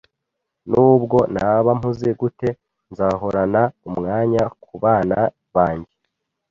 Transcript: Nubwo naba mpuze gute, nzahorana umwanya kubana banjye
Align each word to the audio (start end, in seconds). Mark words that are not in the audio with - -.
Nubwo 0.69 1.17
naba 1.35 1.69
mpuze 1.79 2.09
gute, 2.19 2.49
nzahorana 2.91 3.61
umwanya 3.89 4.43
kubana 4.63 5.19
banjye 5.55 5.95